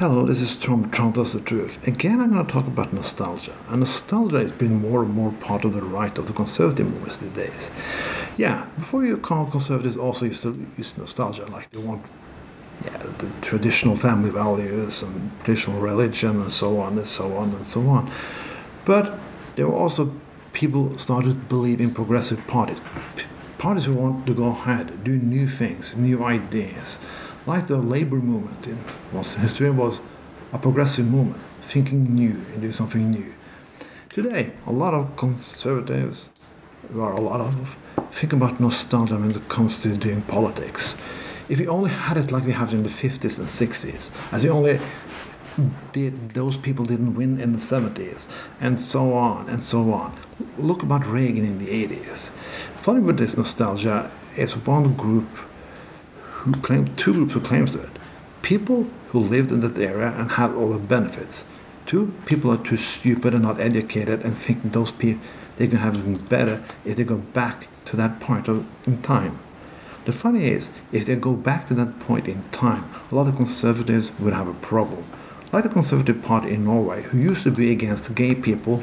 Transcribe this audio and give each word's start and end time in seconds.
Hello, 0.00 0.24
this 0.24 0.40
is 0.40 0.56
Trump. 0.56 0.94
Trump 0.94 1.16
Does 1.16 1.34
the 1.34 1.40
Truth. 1.40 1.86
Again, 1.86 2.22
I'm 2.22 2.32
going 2.32 2.46
to 2.46 2.50
talk 2.50 2.66
about 2.66 2.90
nostalgia. 2.90 3.54
And 3.68 3.80
nostalgia 3.80 4.38
has 4.38 4.50
been 4.50 4.76
more 4.76 5.02
and 5.02 5.12
more 5.12 5.30
part 5.30 5.62
of 5.62 5.74
the 5.74 5.82
right 5.82 6.16
of 6.16 6.26
the 6.26 6.32
conservative 6.32 6.86
movements 6.86 7.18
these 7.18 7.28
days. 7.32 7.70
Yeah, 8.38 8.66
before 8.76 9.04
you 9.04 9.18
call 9.18 9.44
conservatives 9.44 9.98
also 9.98 10.24
used 10.24 10.42
to 10.44 10.54
use 10.78 10.96
nostalgia, 10.96 11.44
like 11.50 11.70
they 11.72 11.82
want 11.82 12.02
yeah, 12.82 12.96
the 12.96 13.28
traditional 13.42 13.94
family 13.94 14.30
values 14.30 15.02
and 15.02 15.32
traditional 15.44 15.78
religion 15.78 16.40
and 16.40 16.50
so 16.50 16.80
on 16.80 16.96
and 16.96 17.06
so 17.06 17.36
on 17.36 17.50
and 17.50 17.66
so 17.66 17.86
on. 17.86 18.10
But 18.86 19.18
there 19.56 19.66
were 19.66 19.76
also 19.76 20.14
people 20.54 20.96
started 20.96 21.28
to 21.28 21.34
believe 21.34 21.78
in 21.78 21.92
progressive 21.92 22.46
parties. 22.46 22.80
Parties 23.58 23.84
who 23.84 23.92
want 23.92 24.26
to 24.26 24.32
go 24.32 24.46
ahead, 24.46 25.04
do 25.04 25.18
new 25.18 25.46
things, 25.46 25.94
new 25.94 26.24
ideas 26.24 26.98
like 27.46 27.66
the 27.66 27.76
labor 27.76 28.16
movement 28.16 28.66
in 28.66 28.78
history 29.40 29.70
was 29.70 30.00
a 30.52 30.58
progressive 30.58 31.06
movement, 31.06 31.42
thinking 31.62 32.14
new 32.14 32.44
and 32.52 32.60
doing 32.60 32.72
something 32.72 33.10
new. 33.10 33.34
Today, 34.08 34.52
a 34.66 34.72
lot 34.72 34.92
of 34.92 35.16
conservatives, 35.16 36.30
there 36.90 37.02
are 37.02 37.12
a 37.12 37.20
lot 37.20 37.40
of, 37.40 37.76
think 38.12 38.32
about 38.32 38.60
nostalgia 38.60 39.16
when 39.16 39.30
it 39.30 39.48
comes 39.48 39.80
to 39.82 39.96
doing 39.96 40.22
politics. 40.22 40.96
If 41.48 41.58
we 41.58 41.68
only 41.68 41.90
had 41.90 42.16
it 42.16 42.30
like 42.30 42.44
we 42.44 42.52
had 42.52 42.72
in 42.72 42.82
the 42.82 42.88
50s 42.88 43.38
and 43.38 43.48
60s, 43.48 44.10
as 44.32 44.44
we 44.44 44.50
only 44.50 44.78
did, 45.92 46.30
those 46.30 46.56
people 46.56 46.84
didn't 46.84 47.14
win 47.14 47.40
in 47.40 47.52
the 47.52 47.58
70s, 47.58 48.28
and 48.60 48.80
so 48.80 49.14
on 49.14 49.48
and 49.48 49.62
so 49.62 49.92
on. 49.92 50.18
Look 50.58 50.82
about 50.82 51.06
Reagan 51.06 51.44
in 51.44 51.58
the 51.58 51.68
80s. 51.68 52.30
Funny 52.80 53.00
with 53.00 53.18
this 53.18 53.36
nostalgia 53.36 54.10
is 54.36 54.56
one 54.56 54.94
group 54.94 55.28
who 56.40 56.52
claim 56.52 56.94
two 56.96 57.12
groups 57.12 57.32
who 57.32 57.40
claims 57.40 57.72
to 57.72 57.82
it. 57.82 57.90
People 58.42 58.86
who 59.10 59.20
lived 59.20 59.52
in 59.52 59.60
that 59.60 59.78
area 59.78 60.14
and 60.16 60.32
had 60.32 60.52
all 60.52 60.70
the 60.70 60.78
benefits. 60.78 61.44
Two 61.86 62.12
people 62.26 62.50
are 62.52 62.64
too 62.64 62.76
stupid 62.76 63.34
and 63.34 63.42
not 63.42 63.60
educated 63.60 64.24
and 64.24 64.36
think 64.36 64.62
those 64.72 64.92
people 64.92 65.22
they 65.60 65.68
can 65.68 65.80
have 65.80 65.96
it 65.96 66.28
better 66.30 66.64
if 66.86 66.96
they 66.96 67.04
go 67.04 67.18
back 67.18 67.68
to 67.84 67.94
that 67.94 68.18
point 68.18 68.48
of, 68.48 68.64
in 68.86 69.02
time. 69.02 69.38
The 70.06 70.12
funny 70.12 70.48
is, 70.48 70.70
if 70.90 71.04
they 71.04 71.16
go 71.16 71.34
back 71.34 71.68
to 71.68 71.74
that 71.74 72.00
point 72.00 72.26
in 72.26 72.48
time, 72.50 72.90
a 73.12 73.14
lot 73.14 73.28
of 73.28 73.36
conservatives 73.36 74.10
would 74.18 74.32
have 74.32 74.48
a 74.48 74.54
problem. 74.54 75.04
Like 75.52 75.64
the 75.64 75.68
Conservative 75.68 76.22
Party 76.22 76.52
in 76.52 76.64
Norway, 76.64 77.02
who 77.02 77.18
used 77.18 77.42
to 77.42 77.50
be 77.50 77.70
against 77.70 78.14
gay 78.14 78.34
people, 78.34 78.82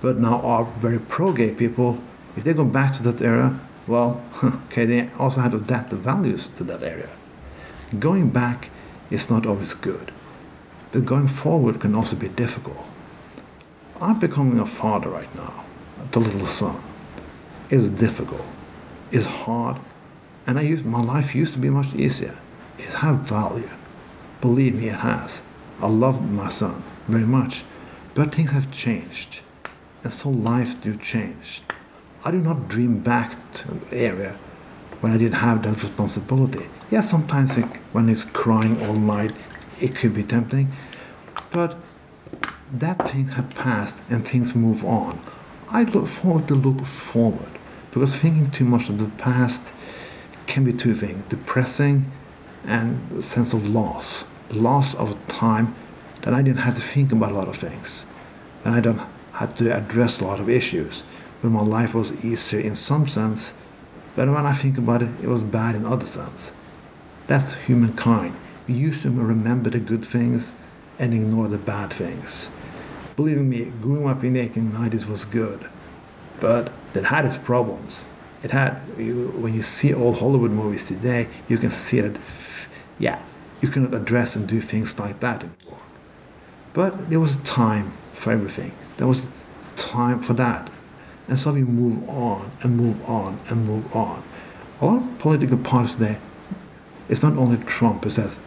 but 0.00 0.18
now 0.18 0.40
are 0.42 0.66
very 0.78 1.00
pro-gay 1.00 1.50
people. 1.50 1.98
If 2.36 2.44
they 2.44 2.52
go 2.52 2.64
back 2.64 2.92
to 2.94 3.02
that 3.02 3.20
era, 3.20 3.58
well, 3.86 4.22
okay, 4.44 4.84
they 4.84 5.10
also 5.18 5.40
had 5.40 5.52
to 5.52 5.58
adapt 5.58 5.90
the 5.90 5.96
values 5.96 6.48
to 6.56 6.64
that 6.64 6.82
area. 6.82 7.10
Going 7.98 8.30
back 8.30 8.70
is 9.10 9.28
not 9.28 9.46
always 9.46 9.74
good, 9.74 10.12
but 10.92 11.04
going 11.04 11.28
forward 11.28 11.80
can 11.80 11.94
also 11.94 12.16
be 12.16 12.28
difficult. 12.28 12.84
I'm 14.00 14.18
becoming 14.18 14.58
a 14.58 14.66
father 14.66 15.08
right 15.08 15.32
now, 15.34 15.64
the 16.10 16.20
little 16.20 16.46
son. 16.46 16.82
It's 17.70 17.88
difficult, 17.88 18.46
it's 19.10 19.26
hard, 19.26 19.78
and 20.46 20.58
I 20.58 20.62
used, 20.62 20.84
my 20.84 21.00
life 21.00 21.34
used 21.34 21.52
to 21.54 21.58
be 21.58 21.70
much 21.70 21.94
easier. 21.94 22.38
It 22.78 22.92
has 22.94 23.16
value. 23.16 23.70
Believe 24.40 24.74
me, 24.74 24.88
it 24.88 25.00
has. 25.00 25.40
I 25.80 25.86
love 25.86 26.30
my 26.30 26.48
son 26.48 26.82
very 27.06 27.24
much, 27.24 27.64
but 28.14 28.34
things 28.34 28.50
have 28.50 28.70
changed, 28.70 29.40
and 30.02 30.12
so 30.12 30.30
life 30.30 30.80
do 30.80 30.96
change. 30.96 31.62
I 32.24 32.30
do 32.30 32.38
not 32.38 32.68
dream 32.68 33.00
back 33.00 33.36
to 33.54 33.74
the 33.74 33.96
area 33.96 34.38
when 35.00 35.12
I 35.12 35.16
didn't 35.16 35.40
have 35.40 35.64
that 35.64 35.82
responsibility. 35.82 36.66
Yeah, 36.88 37.00
sometimes 37.00 37.58
it, 37.58 37.64
when 37.92 38.08
it's 38.08 38.22
crying 38.22 38.80
all 38.86 38.94
night, 38.94 39.32
it 39.80 39.96
could 39.96 40.14
be 40.14 40.22
tempting, 40.22 40.72
but 41.50 41.76
that 42.72 43.10
thing 43.10 43.28
had 43.28 43.54
passed 43.56 43.96
and 44.08 44.26
things 44.26 44.54
move 44.54 44.84
on. 44.84 45.18
I 45.68 45.82
look 45.82 46.06
forward 46.06 46.46
to 46.48 46.54
look 46.54 46.84
forward 46.86 47.58
because 47.90 48.14
thinking 48.14 48.50
too 48.50 48.64
much 48.64 48.88
of 48.88 48.98
the 48.98 49.06
past 49.06 49.72
can 50.46 50.62
be 50.62 50.72
two 50.72 50.94
things: 50.94 51.24
depressing 51.28 52.12
and 52.64 53.00
a 53.18 53.22
sense 53.22 53.52
of 53.52 53.66
loss, 53.66 54.26
loss 54.50 54.94
of 54.94 55.16
time 55.26 55.74
that 56.22 56.32
I 56.32 56.42
didn't 56.42 56.60
have 56.60 56.74
to 56.74 56.80
think 56.80 57.10
about 57.10 57.32
a 57.32 57.34
lot 57.34 57.48
of 57.48 57.56
things, 57.56 58.06
and 58.64 58.76
I 58.76 58.80
don't 58.80 59.00
have 59.32 59.56
to 59.56 59.74
address 59.76 60.20
a 60.20 60.24
lot 60.24 60.38
of 60.38 60.48
issues 60.48 61.02
but 61.42 61.50
my 61.50 61.60
life 61.60 61.92
was 61.92 62.24
easier 62.24 62.60
in 62.60 62.76
some 62.76 63.08
sense, 63.08 63.52
but 64.14 64.28
when 64.28 64.46
I 64.46 64.52
think 64.52 64.78
about 64.78 65.02
it, 65.02 65.10
it 65.20 65.28
was 65.28 65.42
bad 65.42 65.74
in 65.74 65.84
other 65.84 66.06
sense. 66.06 66.52
That's 67.26 67.54
humankind. 67.54 68.36
We 68.68 68.74
used 68.74 69.02
to 69.02 69.10
remember 69.10 69.68
the 69.68 69.80
good 69.80 70.04
things 70.04 70.52
and 70.98 71.12
ignore 71.12 71.48
the 71.48 71.58
bad 71.58 71.92
things. 71.92 72.48
Believe 73.16 73.38
me, 73.38 73.72
growing 73.82 74.08
up 74.08 74.22
in 74.22 74.34
the 74.34 74.48
1890s 74.48 75.06
was 75.06 75.24
good, 75.24 75.68
but 76.40 76.72
it 76.94 77.06
had 77.06 77.24
its 77.24 77.36
problems. 77.36 78.04
It 78.42 78.52
had, 78.52 78.80
you, 78.96 79.28
when 79.36 79.54
you 79.54 79.62
see 79.62 79.92
old 79.92 80.18
Hollywood 80.18 80.52
movies 80.52 80.86
today, 80.86 81.28
you 81.48 81.58
can 81.58 81.70
see 81.70 82.00
that, 82.00 82.20
yeah, 82.98 83.22
you 83.60 83.68
cannot 83.68 83.94
address 83.94 84.36
and 84.36 84.48
do 84.48 84.60
things 84.60 84.98
like 84.98 85.20
that 85.20 85.40
anymore. 85.42 85.82
But 86.72 87.10
there 87.10 87.20
was 87.20 87.36
a 87.36 87.40
time 87.40 87.92
for 88.12 88.32
everything. 88.32 88.72
There 88.96 89.06
was 89.06 89.22
time 89.76 90.20
for 90.20 90.32
that. 90.34 90.70
And 91.32 91.40
so 91.40 91.50
we 91.50 91.62
move 91.62 92.06
on 92.10 92.52
and 92.60 92.76
move 92.76 93.08
on 93.08 93.40
and 93.48 93.64
move 93.66 93.96
on. 93.96 94.22
A 94.82 94.84
lot 94.84 95.02
of 95.02 95.18
political 95.18 95.56
parties 95.56 95.96
today, 95.96 96.18
it's 97.08 97.22
not 97.22 97.38
only 97.38 97.56
Trump 97.64 98.04
who 98.04 98.10
says, 98.10 98.38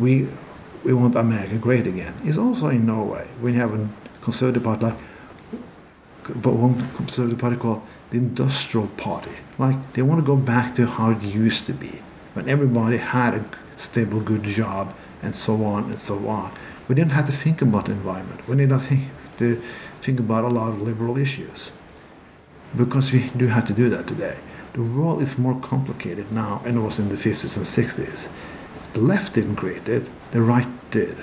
we, 0.00 0.28
we 0.82 0.94
want 0.94 1.14
America 1.14 1.56
great 1.56 1.86
again. 1.86 2.14
It's 2.24 2.38
also 2.38 2.68
in 2.68 2.86
Norway. 2.86 3.28
We 3.42 3.52
have 3.56 3.74
a 3.74 3.86
conservative 4.22 4.64
party 4.64 4.86
like, 4.86 4.98
but 6.36 6.54
one 6.54 6.80
conservative 6.94 7.38
party 7.38 7.56
called 7.56 7.82
the 8.08 8.16
Industrial 8.16 8.86
Party. 8.86 9.36
Like 9.58 9.92
they 9.92 10.00
want 10.00 10.18
to 10.18 10.26
go 10.26 10.36
back 10.36 10.74
to 10.76 10.86
how 10.86 11.10
it 11.10 11.20
used 11.20 11.66
to 11.66 11.74
be, 11.74 12.00
when 12.32 12.48
everybody 12.48 12.96
had 12.96 13.34
a 13.34 13.44
stable, 13.76 14.20
good 14.20 14.44
job, 14.44 14.94
and 15.20 15.36
so 15.36 15.66
on 15.66 15.84
and 15.90 16.00
so 16.00 16.28
on. 16.28 16.50
We 16.88 16.94
didn't 16.94 17.12
have 17.12 17.26
to 17.26 17.32
think 17.32 17.60
about 17.60 17.84
the 17.84 17.92
environment. 17.92 18.48
We 18.48 18.56
didn't 18.56 18.80
have 18.80 18.88
to 19.36 19.62
think 20.00 20.18
about 20.18 20.44
a 20.44 20.48
lot 20.48 20.70
of 20.70 20.80
liberal 20.80 21.18
issues 21.18 21.70
because 22.76 23.12
we 23.12 23.28
do 23.36 23.48
have 23.48 23.66
to 23.66 23.72
do 23.72 23.88
that 23.90 24.06
today. 24.06 24.38
The 24.72 24.82
world 24.82 25.22
is 25.22 25.38
more 25.38 25.58
complicated 25.60 26.32
now 26.32 26.62
than 26.64 26.78
it 26.78 26.80
was 26.80 26.98
in 26.98 27.08
the 27.08 27.16
50s 27.16 27.56
and 27.56 27.66
60s. 27.66 28.28
The 28.94 29.00
left 29.00 29.34
didn't 29.34 29.56
create 29.56 29.88
it, 29.88 30.08
the 30.30 30.42
right 30.42 30.68
did. 30.90 31.16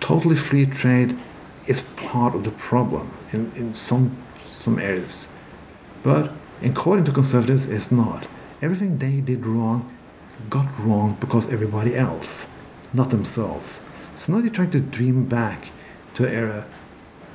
Totally 0.00 0.36
free 0.36 0.66
trade 0.66 1.18
is 1.66 1.82
part 1.96 2.34
of 2.34 2.44
the 2.44 2.50
problem 2.50 3.12
in, 3.32 3.52
in 3.54 3.74
some, 3.74 4.16
some 4.46 4.78
areas. 4.78 5.28
But 6.02 6.32
according 6.62 7.04
to 7.06 7.12
conservatives, 7.12 7.66
it's 7.66 7.92
not. 7.92 8.26
Everything 8.60 8.98
they 8.98 9.20
did 9.20 9.46
wrong 9.46 9.96
got 10.50 10.78
wrong 10.78 11.16
because 11.20 11.52
everybody 11.52 11.94
else, 11.94 12.46
not 12.92 13.10
themselves. 13.10 13.80
So 14.16 14.32
now 14.32 14.40
they're 14.40 14.50
trying 14.50 14.70
to 14.72 14.80
dream 14.80 15.26
back 15.26 15.70
to 16.14 16.26
an 16.26 16.32
era 16.32 16.66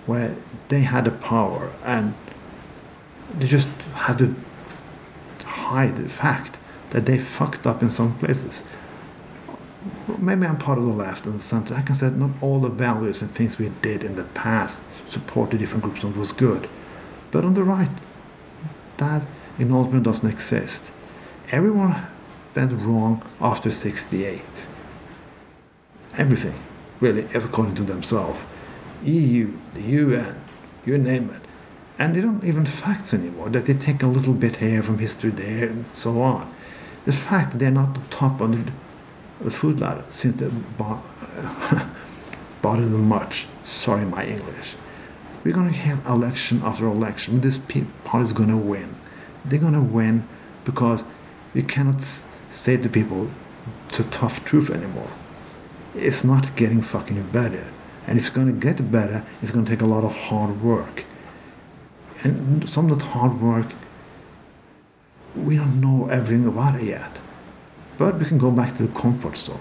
where 0.06 0.36
they 0.70 0.82
had 0.82 1.06
the 1.06 1.12
power 1.12 1.72
and 1.84 2.14
they 3.36 3.48
just 3.48 3.70
had 3.94 4.18
to 4.20 4.36
hide 5.44 5.98
the 5.98 6.10
fact 6.10 6.58
that 6.92 7.06
they 7.06 7.18
fucked 7.18 7.68
up 7.68 7.82
in 7.82 7.90
some 7.90 8.18
places. 8.18 8.64
Maybe 10.18 10.46
I'm 10.46 10.58
part 10.58 10.78
of 10.78 10.86
the 10.86 10.92
left 10.92 11.26
and 11.26 11.36
the 11.36 11.42
center. 11.42 11.76
I 11.76 11.82
can 11.82 11.96
say 11.96 12.10
not 12.10 12.32
all 12.42 12.60
the 12.60 12.70
values 12.70 13.22
and 13.22 13.30
things 13.30 13.58
we 13.58 13.70
did 13.82 14.04
in 14.04 14.16
the 14.16 14.24
past 14.24 14.82
supported 15.06 15.60
different 15.60 15.84
groups 15.84 16.04
and 16.04 16.16
was 16.16 16.32
good. 16.32 16.70
But 17.32 17.46
on 17.46 17.54
the 17.54 17.64
right, 17.64 17.90
that 18.98 19.24
acknowledgement 19.60 20.04
doesn't 20.06 20.30
exist. 20.30 20.92
Everyone 21.52 22.08
went 22.56 22.72
wrong 22.74 23.22
after 23.40 23.72
68. 23.72 24.42
Everything, 26.18 26.56
really, 27.00 27.28
according 27.34 27.76
to 27.76 27.84
themselves. 27.84 28.40
EU, 29.04 29.54
the 29.74 29.82
UN, 29.82 30.42
you 30.86 30.98
name 30.98 31.30
it. 31.30 31.47
And 32.00 32.16
they 32.16 32.22
don't 32.22 32.44
even 32.44 32.66
facts 32.66 33.14
anymore, 33.14 33.50
that 33.50 33.66
they 33.66 33.74
take 33.74 34.04
a 34.04 34.08
little 34.08 34.34
bit 34.34 34.58
here 34.58 34.84
from 34.84 35.00
history 35.00 35.32
there 35.32 35.68
and 35.68 35.86
so 35.94 36.22
on. 36.22 36.54
The 37.06 37.12
fact 37.12 37.54
that 37.54 37.58
they're 37.58 37.72
not 37.72 37.96
the 37.96 38.02
top 38.10 38.40
on 38.40 38.52
the, 38.52 38.72
the 39.44 39.52
food 39.52 39.80
ladder, 39.80 40.04
since 40.10 40.36
they 40.36 40.48
bought, 40.78 41.04
bothered 42.62 42.92
them 42.92 43.08
much. 43.08 43.48
Sorry, 43.64 44.06
my 44.06 44.26
English. 44.26 44.76
We're 45.44 45.56
going 45.56 45.72
to 45.72 45.80
have 45.80 46.06
election 46.06 46.62
after 46.64 46.86
election. 46.86 47.42
This 47.42 47.58
party 47.58 48.24
is 48.24 48.34
going 48.34 48.50
to 48.50 48.58
win. 48.58 48.96
They're 49.46 49.60
going 49.60 49.74
to 49.74 49.82
win 49.82 50.28
because 50.66 51.04
you 51.54 51.64
cannot 51.64 52.02
say 52.52 52.78
to 52.78 52.90
people 52.90 53.32
the 53.94 54.04
tough 54.04 54.44
truth 54.46 54.70
anymore. 54.70 55.10
It's 55.96 56.24
not 56.24 56.56
getting 56.56 56.82
fucking 56.82 57.30
better. 57.30 57.68
And 58.06 58.18
if 58.18 58.26
it's 58.26 58.30
going 58.30 58.48
to 58.48 58.54
get 58.54 58.92
better, 58.92 59.26
it's 59.42 59.52
going 59.52 59.66
to 59.66 59.72
take 59.72 59.82
a 59.82 59.86
lot 59.86 60.04
of 60.04 60.16
hard 60.16 60.62
work 60.62 61.06
and 62.24 62.68
some 62.68 62.92
of 62.92 63.00
the 63.00 63.06
hard 63.06 63.40
work, 63.42 63.68
we 65.36 65.58
don't 65.58 65.80
know 65.80 66.08
everything 66.10 66.48
about 66.48 66.76
it 66.76 66.84
yet. 66.84 67.18
But 67.98 68.20
we 68.20 68.26
can 68.26 68.38
go 68.38 68.52
back 68.52 68.76
to 68.78 68.84
the 68.84 69.00
comfort 69.00 69.38
zone. 69.38 69.60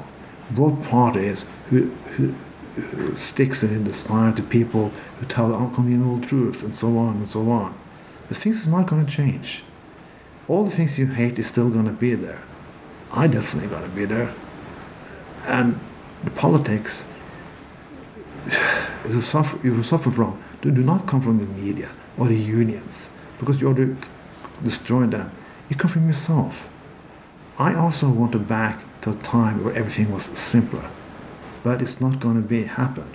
both 0.51 0.89
parties 0.89 1.45
who, 1.71 1.87
who, 2.17 2.33
who 2.75 3.17
sticks 3.17 3.63
it 3.65 3.73
in 3.73 3.85
the 3.85 3.93
side 3.93 4.37
to 4.37 4.43
people 4.43 4.93
who 5.19 5.27
tell 5.27 5.49
the 5.49 5.57
unconventional 5.57 6.21
truth 6.21 6.63
and 6.63 6.75
so 6.75 6.99
on 6.99 7.17
and 7.17 7.29
so 7.29 7.51
on. 7.51 7.77
The 8.29 8.35
things 8.35 8.61
is 8.61 8.69
not 8.69 8.87
going 8.87 9.05
to 9.05 9.11
change. 9.11 9.65
All 10.49 10.65
the 10.65 10.71
things 10.71 10.99
you 10.99 11.07
hate 11.07 11.39
is 11.39 11.47
still 11.47 11.69
going 11.69 11.87
to 11.87 11.93
be 11.93 12.15
there. 12.15 12.43
I 13.13 13.27
definitely 13.27 13.69
going 13.69 13.83
to 13.83 13.97
be 13.97 14.05
there. 14.05 14.33
And 15.47 15.81
the 16.23 16.31
politics 16.31 17.05
is 19.05 19.17
a 19.17 19.23
suffer, 19.23 19.59
you 19.67 19.83
suffer 19.83 20.11
from 20.11 20.43
do, 20.63 20.71
do 20.71 20.83
not 20.83 21.07
come 21.07 21.21
from 21.21 21.39
the 21.39 21.47
media 21.47 21.91
or 22.17 22.29
the 22.29 22.37
unions 22.37 23.11
because 23.39 23.61
you're 23.61 23.97
destroying 24.63 25.11
them. 25.11 25.31
You 25.69 25.77
come 25.77 25.91
from 25.91 26.07
yourself. 26.07 26.69
I 27.59 27.75
also 27.75 28.09
want 28.09 28.33
to 28.33 28.39
back 28.39 28.85
to 29.03 29.11
a 29.11 29.15
time 29.15 29.65
where 29.65 29.75
everything 29.75 30.13
was 30.13 30.25
simpler, 30.25 30.91
but 31.63 31.81
it's 31.81 32.01
not 32.01 32.21
going 32.21 32.37
to 32.37 32.47
be 32.47 32.65
happen. 32.65 33.09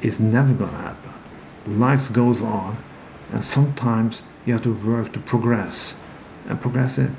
It's 0.00 0.20
never 0.20 0.52
going 0.52 0.70
to 0.70 0.76
happen. 0.76 1.12
Life 1.66 2.12
goes 2.12 2.42
on, 2.42 2.78
and 3.32 3.42
sometimes 3.42 4.22
you 4.44 4.52
have 4.52 4.62
to 4.62 4.74
work 4.74 5.12
to 5.12 5.18
progress, 5.18 5.94
and 6.48 6.60
progressive 6.60 7.14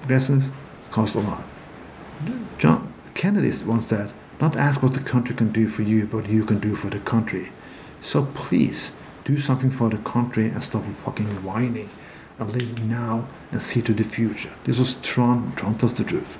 progresses 0.00 0.50
cost 0.90 1.14
a 1.14 1.20
lot. 1.20 1.44
John 2.58 2.92
Kennedy 3.14 3.52
once 3.64 3.86
said, 3.86 4.12
"Not 4.40 4.56
ask 4.56 4.82
what 4.82 4.94
the 4.94 5.00
country 5.00 5.34
can 5.36 5.52
do 5.52 5.68
for 5.68 5.82
you, 5.82 6.06
but 6.06 6.28
you 6.28 6.44
can 6.44 6.58
do 6.58 6.74
for 6.74 6.90
the 6.90 6.98
country." 6.98 7.52
So 8.00 8.24
please 8.34 8.90
do 9.24 9.38
something 9.38 9.70
for 9.70 9.88
the 9.88 9.98
country 9.98 10.46
and 10.46 10.62
stop 10.62 10.84
fucking 11.04 11.42
whining 11.44 11.90
and 12.38 12.52
live 12.52 12.84
now 12.84 13.26
and 13.50 13.62
see 13.62 13.82
to 13.82 13.94
the 13.94 14.04
future. 14.04 14.52
This 14.64 14.78
was 14.78 14.94
Trond. 14.96 15.56
Trond 15.56 15.80
tells 15.80 15.94
the 15.94 16.04
truth. 16.04 16.38